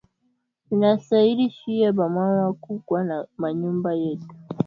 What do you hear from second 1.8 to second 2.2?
ba